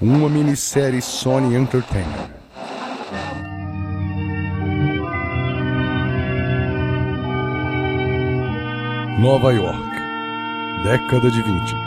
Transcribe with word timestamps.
uma 0.00 0.28
minissérie 0.28 1.00
Sony 1.00 1.54
Entertainment. 1.54 2.30
Nova 9.18 9.52
York, 9.52 9.92
década 10.84 11.30
de 11.30 11.42
20. 11.42 11.86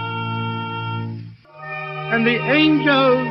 and 2.12 2.26
the 2.26 2.40
angels 2.52 3.28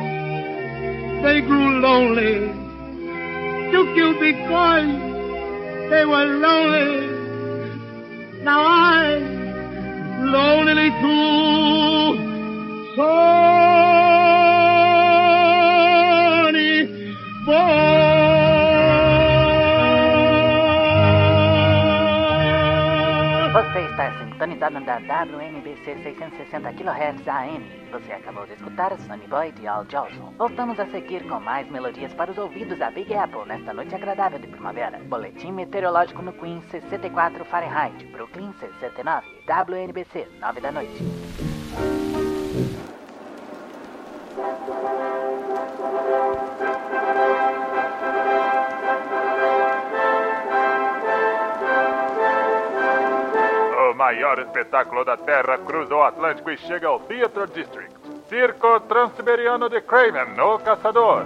they 1.21 1.41
grew 1.41 1.81
lonely 1.81 2.47
took 3.73 3.89
you 3.97 4.13
because 4.21 4.87
they 5.89 6.05
were 6.05 6.25
lonely 6.45 7.07
now 8.41 8.61
i 8.63 9.17
lonely 10.35 10.89
too 11.01 12.15
Sonny 12.95 13.28
está 24.59 24.69
sintonizado 24.69 24.73
na 24.73 25.25
WNBC 25.25 26.03
660 26.03 26.73
kHz 26.73 27.27
AM. 27.27 27.63
Você 27.91 28.11
acabou 28.11 28.45
de 28.45 28.53
escutar 28.53 28.97
Sunny 28.99 29.25
Boy 29.27 29.51
de 29.53 29.65
Al 29.67 29.85
Jolson. 29.89 30.33
Voltamos 30.37 30.79
a 30.79 30.85
seguir 30.87 31.25
com 31.27 31.39
mais 31.39 31.69
melodias 31.71 32.13
para 32.13 32.31
os 32.31 32.37
ouvidos 32.37 32.77
da 32.77 32.91
Big 32.91 33.13
Apple 33.15 33.45
nesta 33.47 33.73
noite 33.73 33.95
agradável 33.95 34.39
de 34.39 34.47
primavera. 34.47 34.99
Boletim 35.05 35.53
meteorológico 35.53 36.21
no 36.21 36.33
Queen 36.33 36.61
64 36.69 37.45
Fahrenheit, 37.45 38.05
Brooklyn 38.11 38.53
69, 38.59 39.25
WNBC 39.47 40.27
9 40.39 40.61
da 40.61 40.71
noite. 40.71 41.03
Maior 53.99 54.39
espetáculo 54.39 55.03
da 55.03 55.17
Terra 55.17 55.57
cruza 55.57 55.93
o 55.93 56.01
Atlântico 56.01 56.49
e 56.49 56.57
chega 56.57 56.87
ao 56.87 57.01
Theatre 57.01 57.47
District. 57.47 57.93
Circo 58.29 58.79
Transiberiano 58.81 59.67
de 59.69 59.81
Craven, 59.81 60.39
o 60.39 60.57
Caçador. 60.59 61.25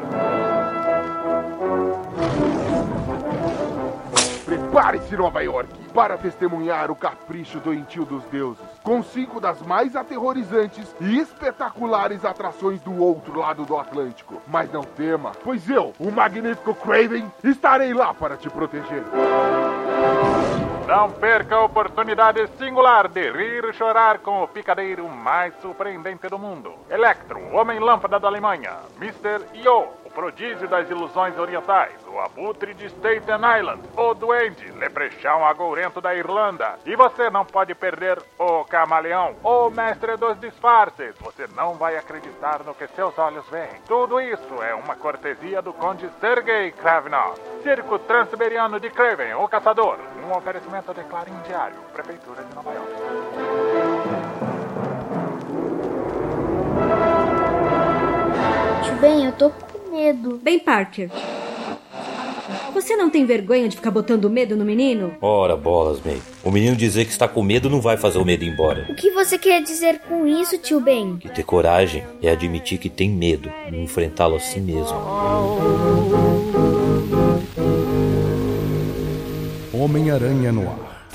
Prepare-se, 4.44 5.16
Nova 5.16 5.44
York, 5.44 5.83
para 5.94 6.18
testemunhar 6.18 6.90
o 6.90 6.96
capricho 6.96 7.60
doentio 7.60 8.06
dos 8.06 8.24
deuses, 8.26 8.66
com 8.84 9.04
cinco 9.04 9.40
das 9.40 9.62
mais 9.62 9.96
aterrorizantes 9.96 10.94
e 11.00 11.20
espetaculares 11.20 12.26
atrações 12.26 12.82
do 12.82 13.00
outro 13.02 13.40
lado 13.40 13.66
do 13.66 13.78
Atlântico. 13.78 14.42
Mas 14.48 14.72
não 14.72 14.84
tema, 14.84 15.32
pois 15.44 15.70
eu, 15.70 15.94
o 16.00 16.12
magnífico 16.12 16.74
Craven, 16.74 17.32
estarei 17.44 17.94
lá 17.94 18.14
para 18.14 18.36
te 18.36 18.50
proteger. 18.50 19.04
Não 20.88 21.10
perca 21.10 21.56
a 21.56 21.64
oportunidade 21.64 22.46
singular 22.58 23.08
de 23.08 23.32
rir 23.32 23.64
e 23.64 23.74
chorar 23.74 24.20
com 24.20 24.44
o 24.44 24.48
picadeiro 24.48 25.08
mais 25.08 25.54
surpreendente 25.62 26.28
do 26.28 26.38
mundo. 26.38 26.74
Electro, 26.90 27.40
o 27.40 27.56
Homem-Lâmpada 27.56 28.20
da 28.20 28.28
Alemanha. 28.28 28.72
Mr. 28.98 29.46
Yo, 29.64 29.88
o 30.04 30.10
prodígio 30.14 30.68
das 30.68 30.90
ilusões 30.90 31.40
orientais. 31.40 31.96
O 32.06 32.20
Abutre 32.20 32.74
de 32.74 32.88
Staten 32.88 33.40
Island. 33.60 33.82
O 33.96 34.14
Duende, 34.14 34.72
Leprechaun 34.74 35.46
Agourento 35.84 36.02
da 36.02 36.16
Irlanda. 36.16 36.80
E 36.86 36.96
você 36.96 37.30
não 37.30 37.44
pode 37.46 37.76
perder 37.76 38.18
o 38.40 38.64
Camaleão, 38.66 39.36
o 39.44 39.70
Mestre 39.70 40.16
dos 40.16 40.40
Disfarces. 40.40 41.14
Você 41.20 41.48
não 41.56 41.74
vai 41.74 41.98
acreditar 41.98 42.64
no 42.64 42.74
que 42.74 42.88
seus 42.88 43.18
olhos 43.18 43.46
veem. 43.50 43.82
Tudo 43.88 44.22
isso 44.22 44.62
é 44.62 44.74
uma 44.74 44.96
cortesia 44.96 45.62
do 45.62 45.74
Conde 45.74 46.10
Sergei 46.22 46.72
Kravinov. 46.72 47.38
Circo 47.62 48.00
Transiberiano 48.00 48.80
de 48.80 48.90
Craven, 48.90 49.34
o 49.36 49.48
Caçador. 49.48 49.98
Um 50.26 50.32
oferecimento 50.36 50.94
de 50.94 51.04
Clarim 51.04 51.38
Diário, 51.46 51.76
Prefeitura 51.92 52.44
de 52.44 52.56
Nova 52.56 52.72
York. 52.72 52.94
Ben, 59.02 59.26
eu 59.26 59.34
tô 59.34 59.50
com 59.50 59.92
medo. 59.92 60.40
Bem, 60.42 60.60
Parker. 60.60 61.10
Você 62.74 62.96
não 62.96 63.10
tem 63.10 63.24
vergonha 63.24 63.70
de 63.70 63.76
ficar 63.76 63.92
botando 63.92 64.30
medo 64.30 64.56
no 64.56 64.66
menino? 64.66 65.14
Ora, 65.22 65.56
bolas, 65.56 66.02
May. 66.04 66.20
O 66.44 66.50
menino 66.50 66.76
dizer 66.76 67.06
que 67.06 67.12
está 67.12 67.28
com 67.28 67.44
medo 67.44 67.70
não 67.70 67.80
vai 67.80 67.98
fazer 67.98 68.18
o 68.18 68.26
medo 68.26 68.44
ir 68.44 68.50
embora. 68.50 68.88
O 68.90 68.96
que 68.96 69.12
você 69.12 69.38
quer 69.38 69.62
dizer 69.62 70.00
com 70.00 70.26
isso, 70.26 70.58
tio 70.58 70.80
Ben? 70.80 71.20
E 71.24 71.30
ter 71.30 71.44
coragem 71.44 72.04
é 72.22 72.32
admitir 72.32 72.80
que 72.80 72.90
tem 72.90 73.10
medo 73.10 73.52
e 73.72 73.76
enfrentá-lo 73.78 74.36
assim 74.36 74.60
mesmo. 74.60 74.98
Homem-Aranha 79.72 80.52
no 80.52 80.62
ar. 80.68 81.08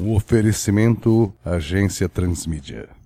O 0.00 0.14
oferecimento 0.16 1.32
Agência 1.44 2.08
Transmídia. 2.08 2.88